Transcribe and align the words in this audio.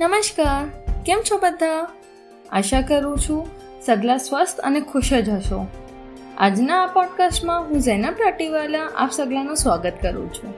નમસ્કાર. 0.00 0.66
કેમ 1.06 1.18
છો 1.30 1.38
બધા? 1.38 1.88
આશા 2.52 2.80
કરું 2.80 3.18
છું 3.18 3.46
સગલા 3.86 4.16
સ્વસ્થ 4.16 4.60
અને 4.60 4.80
ખુશ 4.80 5.12
જ 5.12 5.28
હશો. 5.28 5.66
આજના 6.38 6.82
આ 6.82 6.86
પોડકાસ્ટમાં 6.86 7.64
હું 7.64 7.80
ઝૈનબ 7.80 8.14
રાટીવાલા 8.20 8.90
આપ 8.96 9.10
સગલાનું 9.10 9.56
સ્વાગત 9.56 9.92
કરું 10.02 10.32
છું. 10.32 10.54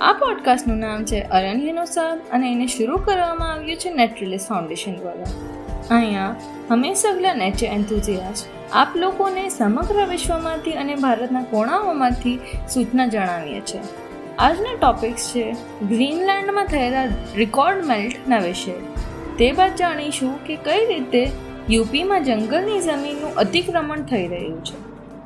આ 0.00 0.12
પોડકાસ્ટનું 0.12 0.76
નામ 0.76 1.04
છે 1.04 1.20
અરણ્યનો 1.20 1.84
સાદ 1.84 2.18
અને 2.32 2.52
એને 2.52 2.66
શરૂ 2.66 2.96
કરવામાં 2.96 3.52
આવ્યું 3.52 3.76
છે 3.76 3.90
નેટરીલિસ 3.90 4.46
ફાઉન્ડેશન 4.48 4.96
દ્વારા. 4.96 5.26
અહીંયા 5.90 6.34
અમે 6.70 6.94
સગલા 6.94 7.34
નેચર 7.34 7.66
એન્થુઝિયાસ્ટ, 7.66 8.46
આપ 8.72 8.96
લોકોને 8.96 9.48
સમગ્ર 9.48 10.06
વિશ્વમાંથી 10.06 10.72
અને 10.72 10.94
ભારતના 10.94 11.42
કોણાઓમાંથી 11.42 12.40
સૂચના 12.74 13.06
જણાવીએ 13.06 13.60
છીએ. 13.60 14.07
આજના 14.38 14.74
ટોપિક્સ 14.80 15.30
છે 15.30 15.52
ગ્રીનલેન્ડમાં 15.88 16.64
થયેલા 16.64 17.04
રેકોર્ડ 17.34 17.84
મેલ્ટના 17.84 18.38
વિશે. 18.38 18.72
તે 19.36 19.52
બાદ 19.52 19.76
જાણીશું 19.76 20.44
કે 20.44 20.56
કઈ 20.56 20.86
રીતે 20.86 21.30
યુપીમાં 21.70 22.24
જંગલની 22.24 22.80
જમીનનું 22.80 23.34
અતિક્રમણ 23.34 24.02
થઈ 24.02 24.26
રહ્યું 24.26 24.64
છે. 24.64 24.76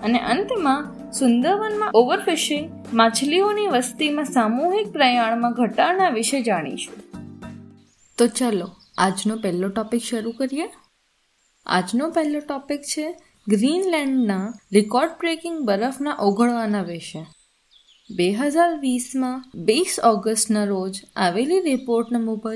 અને 0.03 0.19
અંતમાં 0.19 1.13
સુંદરવનમાં 1.13 1.91
ઓવરફિશિંગ 1.95 2.87
માછલીઓની 2.93 3.67
વસ્તીમાં 3.67 4.25
સામૂહિક 4.25 4.93
પ્રયાણમાં 4.93 5.53
ઘટાડના 5.53 6.09
વિશે 6.09 6.43
જાણીશું. 6.43 6.95
તો 8.19 8.27
ચાલો, 8.27 8.71
આજનો 8.99 9.37
પહેલો 9.37 9.69
ટોપિક 9.69 10.03
શરૂ 10.03 10.31
કરીએ. 10.31 10.71
આજનો 11.67 12.11
પહેલો 12.11 12.41
ટોપિક 12.41 12.83
છે 12.83 13.13
ગ્રીનલેન્ડના 13.49 14.53
રેકોર્ડ 14.73 15.11
બ્રેકિંગ 15.11 15.59
બરફના 15.59 16.17
ઓગળવાના 16.21 16.83
વિશે. 16.83 17.27
બે 18.11 18.25
હજાર 18.33 18.71
વીસમાં 18.81 19.45
બીસ 19.55 19.99
ઓગસ્ટના 20.05 20.65
રોજ 20.65 20.99
આવેલી 21.17 21.61
રિપોર્ટના 21.61 22.19
મુજબ 22.19 22.47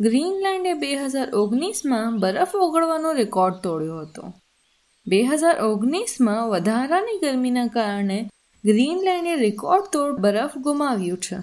ગ્રીનલેન્ડે 0.00 0.72
બે 0.74 0.90
હજાર 0.96 1.28
ઓગણીસમાં 1.34 2.18
બરફ 2.18 2.54
ઓગળવાનો 2.56 3.12
રેકોર્ડ 3.12 3.54
તોડ્યો 3.54 3.98
હતો. 3.98 4.32
બે 5.06 5.20
હજાર 5.22 5.56
ઓગણીસમાં 5.60 6.48
વધારાની 6.48 7.18
ગરમીના 7.18 7.66
કારણે 7.66 8.18
ગ્રીનલેન્ડે 8.64 9.36
રેકોર્ડ 9.36 9.92
તોડ 9.92 10.20
બરફ 10.20 10.56
ગુમાવ્યું 10.58 11.20
છે. 11.20 11.38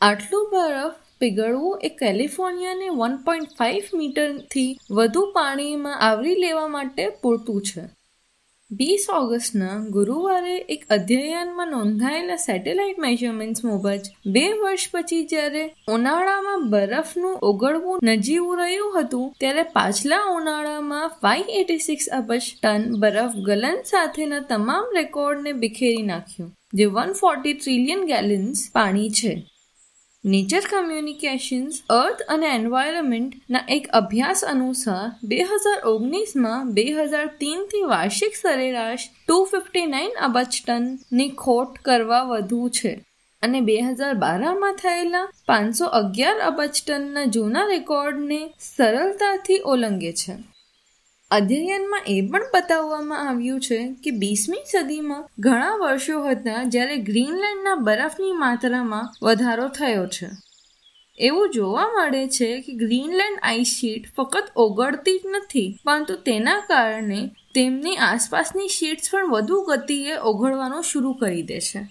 આટલું 0.00 0.46
બરફ 0.52 0.94
પીગળવું 1.18 1.80
એ 1.82 1.88
કેલિફોર્નિયાને 1.88 2.88
વન 2.88 3.16
પોઈન્ટ 3.16 3.58
ફાઇવ 3.58 3.84
મીટરથી 3.94 4.70
વધુ 4.90 5.26
પાણીમાં 5.34 6.00
આવરી 6.00 6.34
લેવા 6.34 6.66
માટે 6.68 7.08
પૂરતું 7.22 7.62
છે. 7.62 7.84
વીસ 8.74 9.04
ઓગસ્ટના 9.12 9.74
ગુરુવારે 9.90 10.54
એક 10.68 10.82
અધ્યયનમાં 10.88 11.70
નોંધાયેલા 11.70 12.38
સેટેલાઇટ 12.38 12.98
મેઝરમેન્ટ્સ 12.98 13.64
મુજબ 13.64 13.86
બે 14.28 14.44
વર્ષ 14.54 14.86
પછી 14.92 15.20
જ્યારે 15.24 15.64
ઉનાળામાં 15.88 16.66
બરફનું 16.70 17.36
ઓગળવું 17.42 18.10
નજીવું 18.10 18.62
રહ્યું 18.62 18.96
હતું 18.96 19.26
ત્યારે 19.38 19.64
પાછલા 19.74 20.22
ઉનાળામાં 20.32 21.14
ફાઈવ 21.18 21.54
એટી 21.54 21.80
સિક્સ 21.80 22.10
અબજ 22.14 22.42
ટન 22.42 23.00
બરફ 23.00 23.40
ગલન 23.44 23.80
સાથેના 23.84 24.44
તમામ 24.48 24.92
રેકોર્ડને 24.94 25.58
બિખેરી 25.58 26.06
નાખ્યું 26.06 26.52
જે 26.74 26.86
વન 26.90 27.12
ફોર્ટી 27.14 27.56
ટ્રિલિયન 27.56 28.06
ગેલન્સ 28.06 28.64
પાણી 28.72 29.10
છે 29.14 29.34
નેચર 30.24 30.60
કમ્યુનિકેશન્સ 30.70 31.82
અર્થ 31.88 32.20
અને 32.28 32.46
એન્વાયરમેન્ટના 32.46 33.64
એક 33.68 33.88
અભ્યાસ 33.88 34.44
અનુસાર 34.44 35.10
બે 35.24 35.36
હજાર 35.36 35.82
ઓગણીસમાં 35.84 36.70
બે 36.74 36.84
હજાર 36.92 37.26
તીનથી 37.26 37.82
વાર્ષિક 37.82 38.36
સરેરાશ 38.36 39.04
ટુ 39.28 39.36
ફિફ્ટી 39.44 39.86
નાઇન 39.86 40.16
અબજ 40.20 40.56
ટનની 40.66 41.28
ખોટ 41.28 41.76
કરવા 41.84 42.22
વધુ 42.22 42.68
છે. 42.68 42.94
અને 43.42 43.60
બે 43.60 43.76
હજાર 43.80 44.14
બારમાં 44.14 44.74
થયેલા 44.74 45.28
પાંચસો 45.46 45.86
અગિયાર 46.00 46.40
અબજ 46.40 46.82
ટનના 46.86 47.24
જૂના 47.24 47.66
રેકોર્ડને 47.66 48.40
સરળતાથી 48.76 49.62
ઓલંગે 49.64 50.12
છે. 50.12 50.32
અધ્યયનમાં 51.36 52.00
એ 52.06 52.16
પણ 52.20 52.50
બતાવવામાં 52.54 53.28
આવ્યું 53.28 53.60
છે 53.60 53.78
કે 54.04 54.10
બીસમી 54.10 54.64
સદીમાં 54.72 55.28
ઘણા 55.38 55.76
વર્ષો 55.76 56.24
હતા 56.24 56.64
જ્યારે 56.64 56.96
ગ્રીનલેન્ડના 56.96 57.74
બરફની 57.74 58.32
માત્રામાં 58.32 59.08
વધારો 59.22 59.68
થયો 59.68 60.06
છે. 60.06 60.28
એવું 61.18 61.50
જોવા 61.50 61.88
મળે 61.88 62.28
છે 62.28 62.48
કે 62.60 62.72
ગ્રીનલેન્ડ 62.72 63.38
આઈસ 63.42 63.72
શીટ 63.74 64.06
ફક્ત 64.16 64.46
ઓગળતી 64.56 65.18
જ 65.18 65.22
નથી, 65.36 65.78
પરંતુ 65.84 66.14
તેના 66.14 66.60
કારણે 66.60 67.20
તેમની 67.54 67.96
આસપાસની 67.96 68.68
શીટ્સ 68.68 69.10
પણ 69.10 69.30
વધુ 69.30 69.60
ગતિએ 69.62 70.14
ઓગળવાનું 70.16 70.82
શરૂ 70.82 71.12
કરી 71.12 71.42
દે 71.42 71.60
છે. 71.60 71.82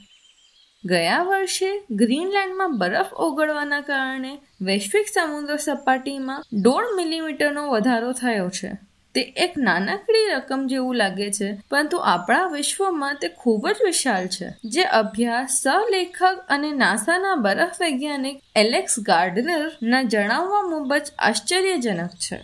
ગયા 0.85 1.23
વર્ષે 1.23 1.69
ગ્રીનલેન્ડમાં 1.91 2.77
બરફ 2.77 3.13
ઓગળવાના 3.13 3.81
કારણે 3.81 4.33
વૈશ્વિક 4.61 5.07
સમુદ્ર 5.07 5.57
સપાટીમાં 5.57 6.43
દોઢ 6.61 6.89
મિલીમીટરનો 6.95 7.69
વધારો 7.69 8.11
થયો 8.11 8.49
છે. 8.49 8.92
તે 9.15 9.33
એક 9.35 9.57
નાનકડી 9.57 10.31
રકમ 10.35 10.67
જેવું 10.67 10.95
લાગે 10.95 11.31
છે, 11.31 11.57
પરંતુ 11.69 11.97
આપણા 11.97 12.47
વિશ્વમાં 12.47 13.15
તે 13.15 13.27
ખૂબ 13.27 13.67
જ 13.67 13.77
વિશાળ 13.83 14.27
છે, 14.27 14.47
જે 14.63 14.83
અભ્યાસ, 14.83 15.61
સલેખક 15.61 16.21
અને 16.47 16.71
નાસાના 16.71 17.35
બરફ 17.35 17.79
વૈજ્ઞાનિક 17.79 18.41
એલેક્સ 18.55 18.99
ગાર્ડનરના 18.99 20.01
જણાવવા 20.01 20.61
મુજબ 20.61 20.93
આશ્ચર્યજનક 21.19 22.19
છે. 22.29 22.41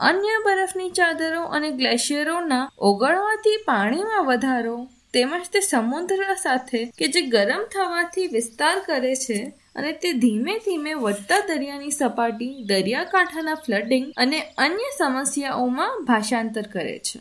અન્ય 0.00 0.36
બરફની 0.44 0.90
ચાદરો 0.90 1.42
અને 1.42 1.70
ગ્લેશિયરોના 1.70 2.68
ઓગળવાથી 2.78 3.56
પાણીમાં 3.66 4.24
વધારો 4.24 4.76
તેમજ 5.12 5.44
તે 5.52 5.60
સમુદ્ર 5.60 6.24
સાથે 6.42 6.80
કે 6.98 7.08
જે 7.08 7.20
ગરમ 7.20 7.62
થવાથી 7.72 8.26
વિસ્તાર 8.26 8.78
કરે 8.86 9.14
છે 9.14 9.38
અને 9.76 9.92
તે 9.92 10.12
ધીમે 10.12 10.58
ધીમે 10.58 10.94
વધતા 10.94 11.40
દરિયાની 11.40 11.90
સપાટી, 11.90 12.64
દરિયાકાંઠાના 12.68 13.54
ફ્લડિંગ 13.54 14.12
અને 14.16 14.40
અન્ય 14.58 14.90
સમસ્યાઓમાં 14.98 16.04
ભાષાંતર 16.04 16.62
કરે 16.62 16.98
છે. 16.98 17.20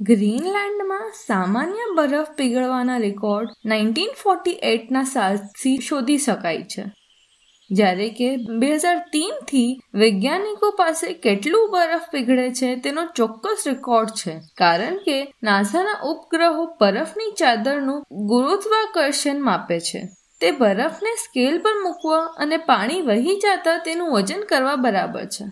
ગ્રીનલેન્ડમાં 0.00 1.12
સામાન્ય 1.26 1.94
બરફ 1.94 2.26
પીગળવાના 2.30 2.98
રેકોર્ડ 2.98 3.48
નાઇન્ટીન 3.66 4.08
ફોર્ટી 4.22 4.50
એટના 4.50 5.04
સાલથી 5.04 5.78
શોધી 5.78 6.18
શકાય 6.18 6.62
છે. 6.62 6.84
જ્યારે 7.70 8.08
કે 8.08 8.36
બે 8.36 8.74
હજાર 8.74 8.98
તીનથી 8.98 9.80
વૈજ્ઞાનિકો 9.94 10.70
પાસે 10.70 11.12
કેટલું 11.12 11.70
બરફ 11.70 12.00
પીગળે 12.12 12.54
છે 12.54 12.76
તેનો 12.76 13.06
ચોક્કસ 13.16 13.64
રેકોર્ડ 13.66 14.08
છે. 14.08 14.40
કારણ 14.56 14.96
કે 14.96 15.34
નાસાના 15.42 16.00
ઉપગ્રહો 16.02 16.64
બરફની 16.80 17.32
ચાદરનું 17.38 18.04
ગુરુત્વાકર્ષણ 18.10 19.42
માપે 19.42 19.80
છે. 19.80 20.08
તે 20.42 20.50
બરફને 20.50 21.10
સ્કેલ 21.24 21.58
પર 21.58 21.74
મૂકવા 21.82 22.22
અને 22.36 22.56
પાણી 22.56 23.02
વહી 23.02 23.36
જતા 23.36 23.78
તેનું 23.78 24.12
વજન 24.12 24.40
કરવા 24.48 24.76
બરાબર 24.76 25.24
છે. 25.24 25.44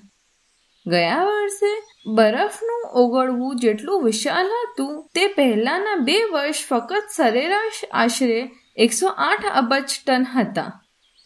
ગયા 0.87 1.25
વર્ષે 1.25 1.73
બરફનું 2.07 2.83
ઓગળવું 2.93 3.59
જેટલું 3.59 4.05
વિશાલ 4.05 4.47
હતું, 4.47 5.09
તે 5.15 5.27
પહેલાના 5.27 5.95
બે 5.95 6.17
વર્ષ 6.33 6.63
ફક્ત 6.69 7.17
સરેરાશ 7.17 7.81
આશરે 7.93 8.41
એકસો 8.77 9.09
આઠ 9.09 9.47
અબજ 9.55 9.89
ટન 10.07 10.25
હતા. 10.35 10.71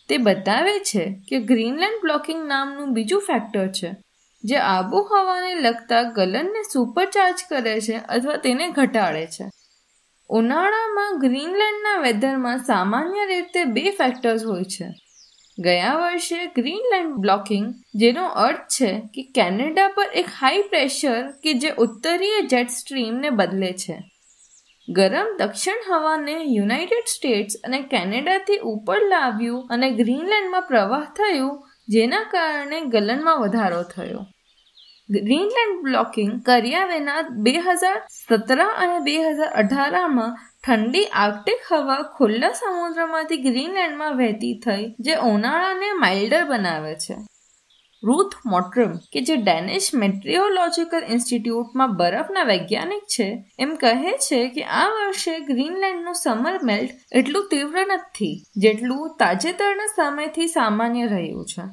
તે 0.08 0.18
બતાવે 0.18 0.78
છે 0.78 1.04
કે 1.28 1.38
ગ્રીનલેન્ડ 1.38 2.00
બ્લોકિંગ 2.02 2.42
નામનું 2.46 2.94
બીજું 2.94 3.20
ફેક્ટર 3.20 3.66
છે, 3.68 3.90
જે 4.44 4.56
આબોહવાને 4.56 5.52
લગતા 5.54 6.02
ગલનને 6.02 6.62
સુપરચાર્જ 6.72 7.44
કરે 7.48 7.80
છે 7.80 7.96
અથવા 8.08 8.36
તેને 8.36 8.66
ઘટાડે 8.68 9.26
છે. 9.26 9.46
ઉનાળામાં 10.30 11.18
ગ્રીનલેન્ડના 11.18 11.96
વેધરમાં 11.96 12.58
સામાન્ય 12.58 13.26
રીતે 13.26 13.64
બે 13.64 13.90
ફેક્ટર્સ 13.90 14.44
હોય 14.44 14.64
છે. 14.64 14.86
ગયા 15.58 15.94
વર્ષે 15.94 16.46
ગ્રીનલેન્ડ 16.46 17.14
બ્લોકિંગ, 17.14 17.74
જેનો 17.94 18.26
અર્થ 18.26 18.58
છે 18.58 19.00
કે 19.14 19.22
કેનેડા 19.22 19.88
પર 19.88 20.06
એક 20.14 20.26
હાઈ 20.40 20.62
પ્રેશર 20.62 21.30
કે 21.42 21.52
જે 21.52 21.70
ઉત્તરીય 21.70 22.40
જેટ 22.40 22.68
સ્ટ્રીમને 22.68 23.30
બદલે 23.30 23.72
છે. 23.72 23.96
ગરમ 24.88 25.36
દક્ષિણ 25.38 25.74
હવાને 25.88 26.36
યુનાઇટેડ 26.44 27.04
સ્ટેટ્સ 27.06 27.54
અને 27.64 27.80
કેનેડાથી 27.80 28.58
ઉપર 28.58 29.00
લાવ્યું 29.08 29.66
અને 29.70 29.90
ગ્રીનલેન્ડમાં 29.90 30.62
પ્રવાહ 30.62 31.04
થયું, 31.04 31.68
જેના 31.88 32.22
કારણે 32.22 32.80
ગલનમાં 32.80 33.40
વધારો 33.40 33.82
થયો. 33.82 34.26
ગ્રીનલેન્ડ 35.08 35.82
બ્લોકિંગ 35.82 36.32
કર્યા 36.42 36.86
વિના 36.86 37.22
બે 37.44 37.52
હજાર 37.52 37.98
સત્તર 38.10 38.60
અને 38.60 39.04
બે 39.04 39.16
હજાર 39.18 39.50
અઢારમાં 39.62 40.32
ઠંડી 40.64 41.10
આર્કટિક 41.12 41.68
હવા 41.68 41.98
ખુલ્લા 42.16 42.52
સમુદ્રમાંથી 42.52 43.36
ગ્રીનલેન્ડમાં 43.36 44.16
વહેતી 44.16 44.54
થઈ, 44.64 44.86
જે 45.00 45.14
ઉનાળાને 45.14 46.00
માઇલ્ડર 46.00 46.42
બનાવે 46.44 46.94
છે. 46.94 47.16
રૂથ 48.02 48.34
મોટ્રમ 48.46 48.96
કે 49.12 49.20
જે 49.20 49.36
ડેનિશ 49.36 49.90
મેટ્રિયોલોજીકલ 49.94 51.06
ઇન્સ્ટિટ્યૂટમાં 51.08 51.96
બરફના 51.96 52.42
વૈજ્ઞાનિક 52.42 53.04
છે, 53.06 53.28
એમ 53.58 53.76
કહે 53.76 54.16
છે 54.26 54.42
કે 54.48 54.66
આ 54.80 54.88
વર્ષે 54.88 55.38
ગ્રીનલેન્ડનું 55.40 56.14
સમર 56.14 56.58
મેલ્ટ 56.62 56.98
એટલું 57.12 57.48
તીવ્ર 57.50 57.86
નથી, 57.86 58.34
જેટલું 58.56 59.16
તાજેતરના 59.18 59.94
સમયથી 59.96 60.48
સામાન્ય 60.48 61.06
રહ્યું 61.06 61.44
છે. 61.44 61.64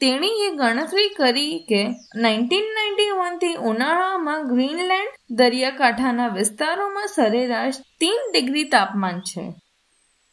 તેણીએ 0.00 0.50
ગણતરી 0.50 1.08
કરી 1.08 1.58
કે 1.58 1.88
નાઇન્ટીન 2.16 2.64
નાઇન્ટી 2.64 3.10
વનથી 3.10 3.54
ઉનાળામાં 3.54 4.48
ગ્રીનલેન્ડ 4.48 5.08
દરિયાકાંઠાના 5.30 6.28
વિસ્તારોમાં 6.28 7.06
સરેરાશ 7.06 7.74
તીન 8.00 8.32
ડિગ્રી 8.32 8.64
તાપમાન 8.64 9.20
છે. 9.20 9.54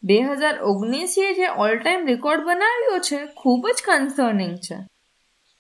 બે 0.04 0.22
હજાર 0.22 0.62
ઓગણીસીએ 0.62 1.34
જે 1.34 1.48
ઓલ 1.48 1.78
ટાઈમ 1.78 2.08
રેકોર્ડ 2.08 2.42
બનાવ્યો 2.42 3.00
છે, 3.00 3.26
ખૂબ 3.26 3.68
જ 3.68 3.84
કન્સર્નિંગ 3.86 4.58
છે. 4.58 4.76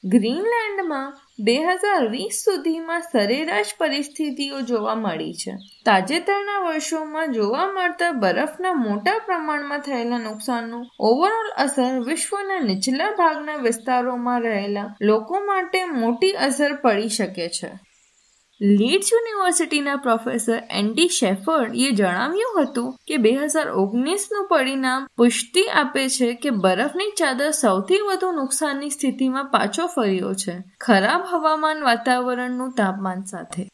ગ્રીનલેન્ડમાં 0.03 1.20
બે 1.39 1.53
હજાર 1.57 2.07
વીસ 2.07 2.39
સુધીમાં 2.45 3.01
સરેરાશ 3.01 3.71
પરિસ્થિતિઓ 3.77 4.61
જોવા 4.61 4.95
મળી 4.95 5.33
છે. 5.33 5.51
તાજેતરના 5.85 6.59
વર્ષોમાં 6.59 7.31
જોવા 7.31 7.67
મળતા 7.71 8.11
બરફના 8.11 8.73
મોટા 8.73 9.19
પ્રમાણમાં 9.25 9.79
થયેલા 9.79 10.17
નુકસાનનું 10.17 10.85
ઓવરઓલ 10.99 11.49
અસર 11.57 11.99
વિશ્વના 11.99 12.59
નીચલા 12.59 13.11
ભાગના 13.11 13.55
વિસ્તારોમાં 13.55 14.41
રહેલા 14.41 14.95
લોકો 15.01 15.45
માટે 15.45 15.85
મોટી 15.85 16.31
અસર 16.31 16.73
પડી 16.73 17.09
શકે 17.09 17.47
છે. 17.47 17.71
લીડ્સ 18.61 19.11
યુનિવર્સિટીના 19.11 19.95
પ્રોફેસર 19.95 20.57
એન્ડી 20.69 21.07
શેફર્ડ 21.07 21.75
એ 21.75 21.91
જણાવ્યું 21.91 22.57
હતું 22.59 22.89
કે 23.07 23.17
બે 23.17 23.29
હજાર 23.35 23.69
ઓગણીસનું 23.73 24.47
પરિણામ 24.47 25.07
પુષ્ટિ 25.17 25.63
આપે 25.73 26.09
છે 26.09 26.33
કે 26.33 26.49
બરફની 26.49 27.15
ચાદર 27.17 27.51
સૌથી 27.51 27.97
વધુ 27.99 28.31
નુકસાનની 28.31 28.89
સ્થિતિમાં 28.89 29.47
પાછો 29.49 29.85
ફર્યો 29.87 30.33
છે, 30.33 30.53
ખરાબ 30.81 31.23
હવામાન 31.29 31.81
વાતાવરણનું 31.81 32.71
તાપમાન 32.71 33.23
સાથે. 33.23 33.65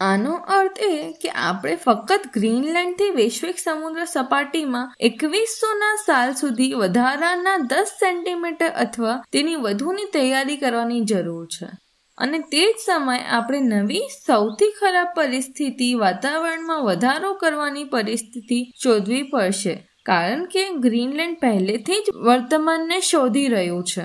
આનો 0.00 0.32
અર્થ 0.34 0.80
એ 0.82 1.12
કે 1.12 1.28
આપણે 1.30 1.74
ફક્ત 1.76 2.30
ગ્રીનલેન્ડથી 2.34 3.10
વૈશ્વિક 3.10 3.58
સમુદ્ર 3.58 4.04
સપાટીમાં 4.04 4.94
એકવીસોના 5.00 5.96
સાલ 6.06 6.32
સુધી 6.32 6.70
વધારાના 6.74 7.56
દસ 7.56 7.92
સેન્ટીમીટર 8.00 8.70
અથવા 8.76 9.18
તેની 9.32 9.54
વધુની 9.56 10.08
તૈયારી 10.12 10.56
કરવાની 10.56 11.00
જરૂર 11.00 11.46
છે. 11.46 11.70
અને 12.18 12.38
તે 12.38 12.72
જ 12.72 12.76
સમયે 12.86 13.24
આપણે 13.24 13.60
નવી, 13.60 14.02
સૌથી 14.26 14.70
ખરાબ 14.70 15.08
પરિસ્થિતિ 15.14 15.94
વાતાવરણમાં 15.94 16.82
વધારો 16.82 17.34
કરવાની 17.34 17.84
પરિસ્થિતિ 17.84 18.72
શોધવી 18.82 19.22
પડશે. 19.22 19.88
કારણ 20.06 20.44
કે 20.44 20.70
ગ્રીનલેન્ડ 20.70 21.38
પહેલેથી 21.40 21.94
જ 21.94 22.16
વર્તમાનને 22.16 23.00
શોધી 23.00 23.48
રહ્યું 23.48 23.84
છે. 23.84 24.02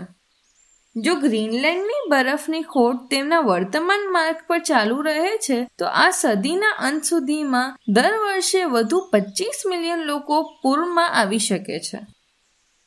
જો 0.95 1.15
ગ્રીનલેન્ડની 1.15 2.10
બરફની 2.10 2.62
ખોટ 2.62 2.95
તેમના 3.12 3.39
વર્તમાન 3.39 4.12
માર્ગ 4.12 4.36
પર 4.48 4.60
ચાલુ 4.60 5.01
રહે 5.01 5.38
છે, 5.38 5.68
તો 5.80 5.86
આ 5.86 6.10
સદીના 6.10 6.69
અંત 6.69 7.04
સુધીમાં 7.04 7.77
દર 7.88 8.18
વર્ષે 8.18 8.63
વધુ 8.63 9.10
પચીસ 9.13 9.63
મિલિયન 9.65 10.00
લોકો 10.00 10.42
પૂરમાં 10.63 11.10
આવી 11.10 11.39
શકે 11.39 11.80
છે. 11.80 12.12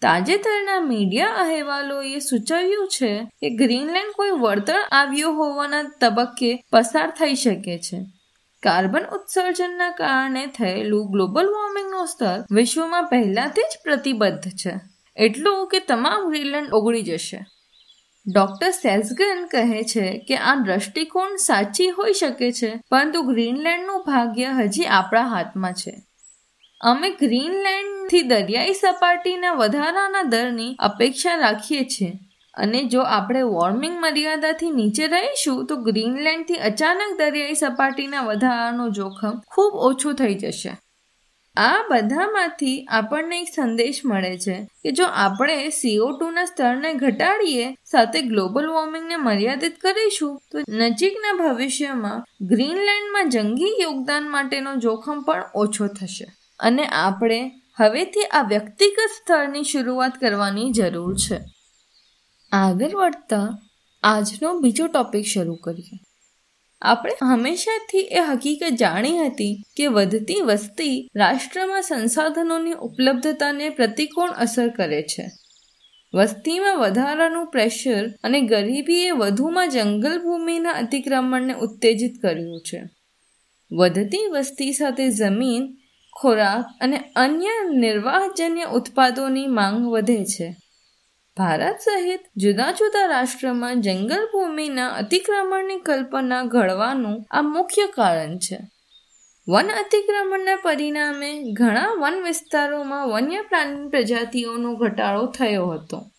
તાજેતરના 0.06 0.80
મીડિયા 0.80 1.26
અહેવાલોએ 1.26 2.18
સૂચવ્યું 2.18 2.88
છે 2.88 3.24
કે 3.24 3.50
ગ્રીનલેન્ડ 3.50 4.12
કોઈ 4.16 4.30
વળતર 4.30 4.78
આવ્યો 4.92 5.32
હોવાના 5.32 5.82
તબક્કે 6.00 6.64
પસાર 6.72 7.10
થઈ 7.10 7.34
શકે 7.34 7.78
છે. 7.78 7.98
કાર્બન 8.62 9.00
ઉત્સર્જનના 9.00 9.90
કારણે 9.90 10.46
થયેલું 10.46 11.10
ગ્લોબલ 11.10 11.46
વોર્મિંગનું 11.46 12.06
સ્તર 12.06 12.44
વિશ્વમાં 12.50 13.04
પહેલાથી 13.04 13.60
જ 13.60 13.82
પ્રતિબદ્ધ 13.84 14.48
છે. 14.48 14.78
એટલું 15.16 15.68
કે 15.68 15.78
તમામ 15.78 16.30
ગ્રીનલેન્ડ 16.30 16.72
ઓગળી 16.72 17.02
જશે. 17.02 17.38
ડોક્ટર 18.34 18.70
સેલ્સગન 18.70 19.46
કહે 19.46 19.82
છે 19.82 20.24
કે 20.28 20.36
આ 20.36 20.54
દ્રષ્ટિકોણ 20.54 21.36
સાચી 21.36 21.90
હોઈ 21.90 22.12
શકે 22.12 22.52
છે, 22.52 22.74
પરંતુ 22.90 23.22
ગ્રીનલેન્ડનું 23.22 24.04
ભાગ્ય 24.06 24.46
હજી 24.46 24.84
આપણા 24.84 25.22
હાથમાં 25.22 25.72
છે. 25.72 26.05
અમે 26.80 27.10
ગ્રીનલેન્ડથી 27.10 28.22
દરિયાઈ 28.22 28.72
સપાટીના 28.72 29.52
વધારાના 29.52 30.22
દરની 30.22 30.74
અપેક્ષા 30.78 31.36
રાખીએ 31.36 31.84
છીએ. 31.84 32.12
અને 32.54 32.84
જો 32.84 33.00
આપણે 33.00 33.42
વોર્મિંગ 33.42 34.00
મર્યાદાથી 34.00 34.70
નીચે 34.70 35.06
રહીશું, 35.06 35.66
તો 35.66 35.76
ગ્રીનલેન્ડથી 35.76 36.54
અચાનક 36.54 37.18
દરિયાઈ 37.18 37.54
સપાટીના 37.54 38.22
વધારાનું 38.22 38.92
જોખમ 38.92 39.30
ખૂબ 39.30 39.72
ઓછું 39.74 40.14
થઈ 40.14 40.34
જશે. 40.34 40.76
આ 41.56 41.82
બધામાંથી 41.90 42.84
આપણને 42.84 43.40
એક 43.40 43.48
સંદેશ 43.56 44.00
મળે 44.04 44.38
છે 44.38 44.64
કે 44.64 44.90
જો 44.90 45.04
આપણે 45.04 45.68
સીઓ 45.68 46.12
ટુના 46.12 46.44
સ્તરને 46.44 46.92
ઘટાડીએ, 46.92 47.76
સાથે 47.84 48.22
ગ્લોબલ 48.22 48.66
વોર્મિંગને 48.66 49.16
મર્યાદિત 49.16 49.78
કરીશું, 49.80 50.40
તો 50.52 50.58
નજીકના 50.68 51.32
ભવિષ્યમાં 51.32 52.24
ગ્રીનલેન્ડમાં 52.46 53.28
જંગી 53.28 53.76
યોગદાન 53.80 54.30
માટેનો 54.30 54.76
જોખમ 54.76 55.20
પણ 55.20 55.42
ઓછો 55.54 55.86
થશે. 55.86 56.26
અને 56.58 56.84
આપણે 56.84 57.52
હવેથી 57.78 58.22
આ 58.22 58.42
વ્યક્તિગત 58.42 59.10
સ્થળની 59.16 59.64
શરૂઆત 59.64 60.12
કરવાની 60.20 60.70
જરૂર 60.70 61.16
છે. 61.16 61.38
આગળ 62.52 62.94
વધતા 62.94 63.58
આજનો 64.02 64.58
બીજો 64.58 64.86
ટોપિક 64.86 65.26
શરૂ 65.26 65.54
કરીએ. 65.54 65.98
આપણે 66.82 67.12
હંમેશાથી 67.22 67.98
એ 67.98 68.20
હકીકત 68.20 68.76
જાણી 68.76 69.26
હતી 69.26 69.62
કે 69.76 69.86
વધતી 69.86 70.40
વસ્તી 70.40 71.10
રાષ્ટ્રમાં 71.16 71.82
સંસાધનોની 71.82 72.72
ઉપલબ્ધતાને 72.72 73.68
પ્રતિકોણ 73.68 74.30
અસર 74.30 74.68
કરે 74.68 75.02
છે. 75.02 75.30
વસ્તીમાં 76.14 76.78
વધારાનું 76.78 77.46
પ્રેશર 77.46 78.10
અને 78.24 78.40
ગરીબીએ 78.40 79.10
વધુમાં 79.10 79.70
જંગલ 79.70 80.22
ભૂમિના 80.22 80.70
અતિક્રમણને 80.70 81.54
ઉત્તેજિત 81.54 82.22
કર્યું 82.22 82.60
છે. 82.60 82.82
વધતી 83.72 84.26
વસ્તી 84.26 84.72
સાથે 84.72 85.10
જમીન 85.10 85.76
ખોરાક 86.20 86.64
અને 86.80 87.12
અન્ય 87.16 87.54
નિર્વાહજન્ય 87.70 88.64
ઉત્પાદોની 88.64 89.46
માંગ 89.46 89.90
વધે 89.90 90.24
છે. 90.24 90.56
ભારત 91.36 91.78
સહિત 91.78 92.20
જુદા 92.36 92.72
જુદા 92.72 93.06
રાષ્ટ્રમાં 93.06 93.80
જંગલ 93.80 94.26
ભૂમિના 94.32 94.88
અતિક્રમણની 94.88 95.78
કલ્પના 95.78 96.42
ઘડવાનું 96.42 97.24
આ 97.30 97.42
મુખ્ય 97.42 97.86
કારણ 97.86 98.38
છે. 98.38 98.58
વન 99.48 99.66
અતિક્રમણના 99.66 100.56
પરિણામે 100.56 101.52
ઘણા 101.52 101.92
વન 101.92 102.22
વિસ્તારોમાં 102.24 103.08
વન્ય 103.08 103.42
પ્રાણી 103.42 103.88
પ્રજાતિઓનો 103.88 104.74
ઘટાડો 104.74 105.26
થયો 105.26 105.66
હતો. 105.66 106.10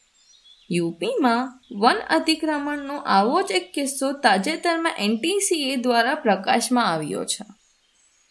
યુપીમાં 0.71 1.59
વન 1.81 1.95
અતિક્રમણનો 2.09 2.97
આવો 2.97 3.41
જ 3.41 3.51
એક 3.51 3.71
કિસ્સો 3.73 4.11
તાજેતરમાં 4.11 4.93
એનટીસીએ 4.99 5.75
દ્વારા 5.75 6.15
પ્રકાશમાં 6.15 6.85
આવ્યો 6.85 7.25
છે. 7.25 7.56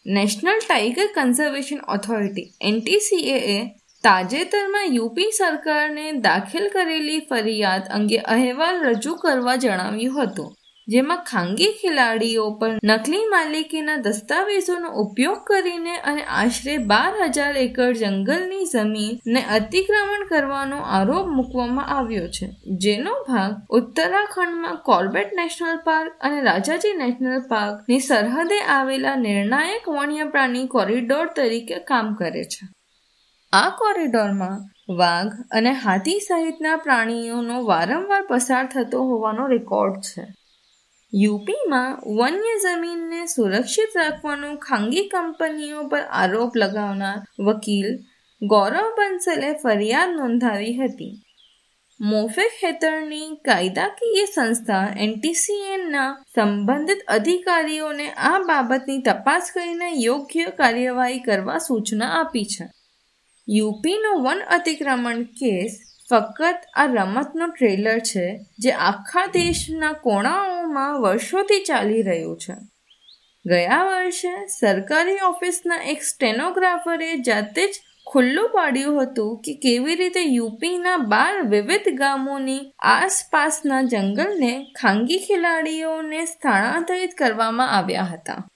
નેશનલ 0.07 0.59
ટાઈગર 0.59 1.07
કન્ઝર્વેશન 1.15 1.79
ઓથોરિટી, 1.87 2.51
એનટીસીએએ, 2.61 3.57
તાજેતરમાં 4.03 4.93
યુપી 4.95 5.31
સરકારને 5.31 6.05
દાખલ 6.21 6.67
કરેલી 6.69 7.23
ફરિયાદ 7.29 7.89
અંગે 7.91 8.19
અહેવાલ 8.27 8.79
રજૂ 8.85 9.15
કરવા 9.15 9.57
જણાવ્યું 9.57 10.21
હતું. 10.21 10.56
જેમાં 10.87 11.23
ખાનગી 11.23 11.71
ખેલાડીઓ 11.81 12.43
પર 12.59 12.69
નકલી 12.83 13.25
માલિકીના 13.25 13.95
દસ્તાવેજોનો 13.95 14.91
ઉપયોગ 14.91 15.39
કરીને 15.43 15.95
અને 15.95 16.23
આશરે 16.23 16.77
બાર 16.77 17.11
હજાર 17.29 17.55
એકર 17.55 17.91
જંગલની 17.93 18.65
જમીનને 18.65 19.41
અતિક્રમણ 19.41 20.23
કરવાનો 20.29 20.77
આરોપ 20.77 21.27
મૂકવામાં 21.27 21.91
આવ્યો 21.97 22.27
છે. 22.27 22.47
જેનો 22.77 23.17
ભાગ 23.27 23.57
ઉત્તરાખંડમાં 23.69 24.77
કોર્બેટ 24.77 25.33
નેશનલ 25.33 25.77
પાર્ક 25.83 26.15
અને 26.21 26.39
રાજાજી 26.41 26.93
નેશનલ 26.93 27.43
પાર્કની 27.49 27.99
સરહદે 27.99 28.61
આવેલા 28.61 29.15
નિર્ણાયક 29.15 29.89
વન્ય 29.89 30.23
પ્રાણી 30.23 30.67
કોરિડોર 30.67 31.27
તરીકે 31.35 31.79
કામ 31.79 32.15
કરે 32.15 32.43
છે. 32.43 32.71
આ 33.53 33.69
કોરિડોરમાં 33.69 34.65
વાઘ 34.95 35.37
અને 35.51 35.71
હાથી 35.71 36.19
સહિતના 36.19 36.75
પ્રાણીઓનો 36.77 37.63
વારંવાર 37.63 38.25
પસાર 38.29 38.65
થતો 38.65 39.03
હોવાનો 39.03 39.47
રેકોર્ડ 39.47 40.01
છે. 40.01 40.27
યુપીમાં 41.13 41.99
વન્ય 42.03 42.55
જમીનને 42.63 43.27
સુરક્ષિત 43.27 43.95
રાખવાનો 43.95 44.55
ખાનગી 44.55 45.09
કંપનીઓ 45.09 45.83
પર 45.87 46.03
આરોપ 46.11 46.55
લગાવનાર 46.55 47.19
વકીલ 47.39 47.87
ગૌરવ 48.41 48.89
બંસલે 48.95 49.53
ફરિયાદ 49.63 50.09
નોંધાવી 50.09 50.73
હતી. 50.73 51.15
મોફેક 52.01 52.51
હેઠળની 52.63 53.29
કાયદાકીય 53.45 54.25
સંસ્થા 54.25 54.85
એનટીસીએનના 54.97 56.11
સંબંધિત 56.35 57.01
અધિકારીઓને 57.07 58.07
આ 58.11 58.39
બાબતની 58.39 59.01
તપાસ 59.01 59.51
કરીને 59.51 59.89
યોગ્ય 59.91 60.45
કાર્યવાહી 60.51 61.19
કરવા 61.19 61.57
સૂચના 61.57 62.11
આપી 62.19 62.45
છે. 62.45 62.65
યુપીનો 63.47 64.11
વન 64.19 64.39
અતિક્રમણ 64.49 65.23
કેસ 65.23 65.86
ફક્ત 66.11 66.59
આ 66.75 66.85
રમતનો 66.85 67.47
ટ્રેલર 67.47 67.99
છે, 67.99 68.45
જે 68.59 68.71
આખા 68.71 69.25
દેશના 69.25 69.93
કોણાઓમાં 69.93 71.01
વર્ષોથી 71.01 71.63
ચાલી 71.63 72.01
રહ્યું 72.01 72.37
છે. 72.37 72.53
ગયા 73.45 73.83
વર્ષે 73.83 74.47
સરકારી 74.47 75.19
ઓફિસના 75.25 75.75
એક 75.75 76.03
સ્ટેનોગ્રાફરે 76.03 77.17
જાતે 77.17 77.67
જ 77.67 77.73
ખુલ્લું 78.07 78.49
પાડ્યું 78.49 79.03
હતું 79.03 79.41
કે 79.41 79.53
કેવી 79.53 79.95
રીતે 79.95 80.21
યુપીના 80.21 80.97
બાર 80.97 81.41
વિવિધ 81.41 81.89
ગામોની 81.89 82.71
આસપાસના 82.79 83.81
જંગલને 83.81 84.65
ખાનગી 84.75 85.17
ખેલાડીઓને 85.17 86.25
સ્થાનાંતરિત 86.25 87.13
કરવામાં 87.17 87.69
આવ્યા 87.69 88.03
હતા. 88.03 88.47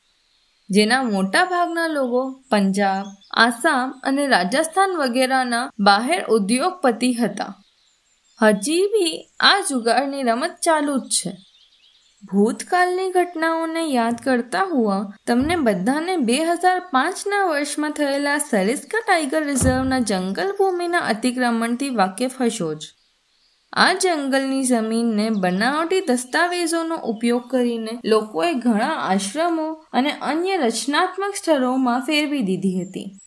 જેના 0.69 1.03
મોટાભાગના 1.03 1.87
લોકો 1.87 2.21
પંજાબ 2.51 3.05
આસામ 3.33 4.01
અને 4.03 4.27
રાજસ્થાન 4.27 4.89
વગેરેના 4.89 5.71
બહાર 5.79 6.25
ઉદ્યોગપતિ 6.25 7.13
હતા. 7.13 7.63
હજી 8.41 8.85
બી 8.87 9.29
આ 9.39 9.59
જુગાડની 9.59 10.23
રમત 10.23 10.51
ચાલુ 10.63 10.97
જ 10.97 11.01
છે. 11.01 11.37
ભૂતકાળની 12.31 13.09
ઘટનાઓને 13.09 13.81
યાદ 13.81 14.15
કરતા 14.23 14.63
હોવા 14.63 15.13
તમને 15.27 15.55
બધાને 15.55 16.17
બે 16.17 16.45
હજાર 16.45 16.79
પાંચના 16.79 17.45
વર્ષમાં 17.45 17.91
થયેલા 17.91 18.37
સરિસ્કા 18.37 18.99
ટાઈગર 19.07 19.43
રિઝર્વના 19.43 19.99
જંગલ 19.99 20.51
ભૂમિના 20.51 20.99
અતિક્રમણથી 20.99 21.89
વાકેફ 21.89 22.41
હશો 22.41 22.73
જ. 22.73 22.83
આ 23.73 23.93
જંગલની 23.93 24.63
જમીનને 24.63 25.29
બનાવટી 25.29 26.01
દસ્તાવેજોનો 26.01 26.95
ઉપયોગ 26.95 27.51
કરીને 27.51 27.99
લોકોએ 28.05 28.53
ઘણા 28.53 28.87
આશ્રમો 28.87 29.71
અને 29.71 30.11
અન્ય 30.11 30.57
રચનાત્મક 30.57 31.35
સ્થળોમાં 31.35 31.99
ફેરવી 31.99 32.41
દીધી 32.41 32.81
હતી. 32.81 33.20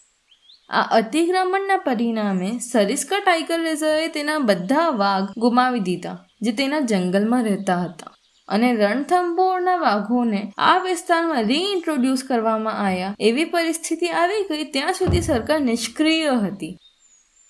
આ 0.74 0.86
અતિક્રમણના 0.90 1.76
પરિણામે 1.76 2.50
સરિસ્કા 2.72 3.20
ટાઈગર 3.20 3.60
રિઝર્વે 3.62 4.08
તેના 4.08 4.38
બધા 4.38 4.88
વાઘ 5.02 5.28
ગુમાવી 5.36 5.80
દીધા, 5.80 6.18
જે 6.42 6.52
તેના 6.52 6.80
જંગલમાં 6.80 7.44
રહેતા 7.44 7.80
હતા. 7.82 8.12
અને 8.48 8.68
રણથંભોરના 8.74 9.76
વાઘોને 9.76 10.40
આ 10.58 10.78
વિસ્તારમાં 10.78 11.44
રીઇન્ટ્રોડ્યુસ 11.44 12.24
કરવામાં 12.28 12.80
આવ્યા 12.86 13.14
એવી 13.20 13.44
પરિસ્થિતિ 13.44 14.08
આવી 14.08 14.42
ગઈ 14.50 14.64
ત્યાં 14.64 14.92
સુધી 14.92 15.20
સરકાર 15.20 15.60
નિષ્ક્રિય 15.60 16.34
હતી. 16.38 16.74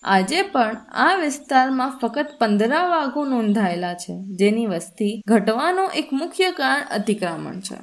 આજે 0.02 0.42
પણ 0.42 0.76
આ 0.92 1.14
વિસ્તારમાં 1.14 1.98
ફક્ત 2.02 2.38
પંદર 2.40 2.72
વાઘો 2.90 3.24
નોંધાયેલા 3.24 3.94
છે, 3.94 4.14
જેની 4.36 4.66
વસ્તી 4.66 5.22
ઘટવાનો 5.28 5.84
એક 5.94 6.12
મુખ્ય 6.12 6.50
કારણ 6.50 6.88
અતિક્રમણ 6.90 7.60
છે. 7.60 7.78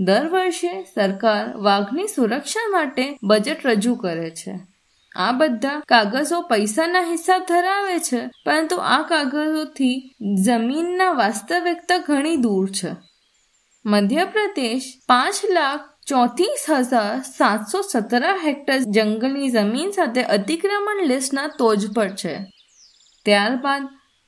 દર 0.00 0.28
વર્ષે 0.28 0.84
સરકાર 0.94 1.56
વાઘની 1.56 2.06
સુરક્ષા 2.06 2.68
માટે 2.68 3.18
બજેટ 3.22 3.66
રજૂ 3.66 3.94
કરે 3.94 4.30
છે. 4.30 4.58
આ 5.16 5.32
બધા 5.32 5.80
કાગળો 5.88 6.40
પૈસાના 6.40 7.00
હિસાબ 7.00 7.42
ધરાવે 7.48 7.98
છે, 7.98 8.26
પરંતુ 8.44 8.76
આ 8.76 9.02
કાગળોથી 9.02 10.10
જમીનના 10.44 11.12
વાસ્તવિકતા 11.12 11.98
ઘણી 11.98 12.36
દૂર 12.36 12.70
છે. 12.70 12.88
મધ્યપ્રદેશ 13.86 14.82
પાંચ 15.08 15.34
લાખ 15.50 15.80
ચોત્રીસ 16.06 16.70
હજાર 16.70 17.20
સાતસો 17.20 17.82
સત્તર 17.82 18.24
હેક્ટર 18.44 18.78
જંગલની 18.78 19.48
જમીન 19.48 19.90
સાથે 19.90 20.22
અતિક્રમણ 20.22 21.06
લિસ્ટના 21.06 21.46
ટોચ 21.46 21.78
પર 21.94 22.08
છે. 22.08 22.38
ત્યારબાદ 23.24 23.82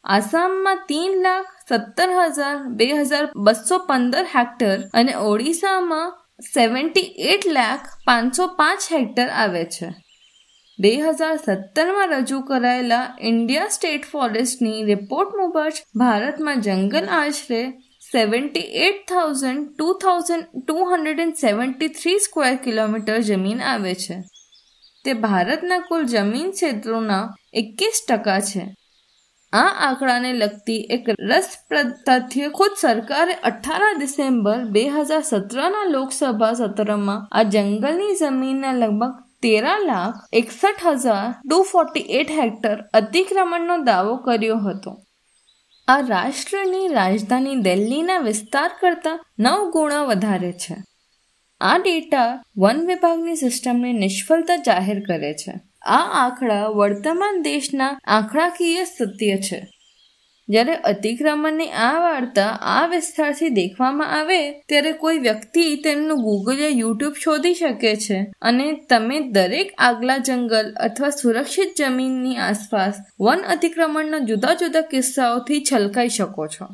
આસામમાં 0.05 0.78
તીન 0.88 1.23
લાખ 1.23 1.49
સત્તર 1.69 2.11
હજાર 2.19 2.57
બે 2.76 2.87
હજાર 2.87 3.25
બસો 3.37 3.78
પંદર 3.78 4.26
હેક્ટર 4.35 4.76
અને 4.95 5.14
ઓડિશામાં 5.14 6.12
સેવન્ટી 6.55 7.14
એટ 7.33 7.47
લાખ 7.47 7.88
પાંચસો 8.07 8.47
પાંચ 8.61 8.87
હેક્ટર 8.93 9.26
આવે 9.28 9.64
છે. 9.64 9.88
બે 10.78 10.93
હજાર 10.97 11.35
સત્તરમાં 11.37 12.09
રજૂ 12.09 12.40
કરાયેલા 12.40 13.02
ઇન્ડિયા 13.21 13.67
સ્ટેટ 13.69 14.09
ફોરેસ્ટની 14.12 14.85
રિપોર્ટ 14.85 15.37
મુજબ 15.40 15.61
ભારતમાં 15.95 16.61
જંગલ 16.61 17.12
આશરે 17.19 17.62
seventy 18.12 18.67
eight 18.87 19.05
thousand 19.09 19.69
two 19.75 19.93
thousand 20.07 20.64
two 20.64 20.78
hundred 20.93 21.25
and 21.26 21.40
seventy 21.45 21.88
three 21.88 22.19
square 22.19 22.57
kilometre 22.57 23.21
જમીન 23.21 23.61
આવે 23.75 23.95
છે. 23.95 24.21
તે 25.05 25.12
ભારતના 25.12 25.85
કુલ 25.88 26.11
જમીન 26.14 26.50
ક્ષેત્રોના 26.50 27.25
એકવીસ 27.52 28.05
ટકા 28.09 28.40
છે. 28.40 28.69
આ 29.52 29.61
આંકડાને 29.61 30.33
લગતી 30.33 30.87
એક 30.90 31.07
રસપ્રદ 31.21 31.93
તથ્ય, 32.07 32.49
ખુદ 32.49 32.71
સરકારે 32.81 33.35
અઠાર 33.35 33.99
ડિસેમ્બર 33.99 34.64
બે 34.64 34.88
હજાર 34.88 35.21
સત્રના 35.21 35.85
લોકસભા 35.85 36.52
સત્રમાં 36.52 37.28
આ 37.33 37.43
જંગલની 37.43 38.17
જમીનના 38.17 38.73
લગભગ 38.73 39.14
તેરા 39.43 39.78
લાખ 39.78 40.14
એકસઠ 40.33 40.87
હજાર 40.87 41.35
ટુ 41.50 41.62
ફોર્ટી 41.62 42.00
એટ 42.00 42.31
હેક્ટર 42.31 42.85
અતિક્રમણનો 42.95 43.76
દાવો 43.76 44.17
કર્યો 44.17 44.57
હતો. 44.57 44.97
આ 45.88 46.00
રાષ્ટ્રની 46.00 46.88
રાજધાની 46.88 47.57
દિલ્હીના 47.57 48.19
વિસ્તાર 48.19 48.71
કરતાં 48.81 49.25
નવ 49.38 49.71
ગુણા 49.71 50.02
વધારે 50.02 50.52
છે. 50.52 50.76
આ 51.61 51.78
ડેટા 51.78 52.43
વન 52.59 52.87
વિભાગની 52.87 53.37
સિસ્ટમની 53.37 53.93
નિષ્ફળતા 53.93 54.57
જાહેર 54.57 55.00
કરે 55.05 55.35
છે. 55.35 55.67
આ 55.88 56.04
આંકડા 56.21 56.68
વર્તમાન 56.76 57.42
દેશના 57.42 57.99
આંકડાકીય 58.07 58.85
સત્ય 58.85 59.37
છે. 59.37 59.61
જ્યારે 60.49 60.75
અતિક્રમણની 60.90 61.68
આ 61.68 61.99
વાર્તા 62.00 62.49
આ 62.75 62.87
વિસ્તારથી 62.87 63.49
દેખવામાં 63.49 64.12
આવે, 64.18 64.38
ત્યારે 64.68 64.92
કોઈ 64.92 65.18
વ્યક્તિ 65.18 65.64
તેમનું 65.85 66.23
ગૂગલ 66.23 66.61
યા 66.61 66.66
યુટ્યુબ 66.66 67.14
શોધી 67.25 67.54
શકે 67.54 67.95
છે 67.97 68.18
અને 68.42 68.66
તમે 68.90 69.21
દરેક 69.30 69.73
આગલા 69.78 70.18
જંગલ 70.18 70.75
અથવા 70.80 71.11
સુરક્ષિત 71.11 71.78
જમીનની 71.78 72.37
આસપાસ 72.37 73.00
વન 73.21 73.47
અતિક્રમણના 73.49 74.18
જુદા 74.18 74.54
જુદા 74.54 74.80
કિસ્સાઓથી 74.80 75.64
છલકાઈ 75.73 76.09
શકો 76.09 76.47
છો. 76.47 76.68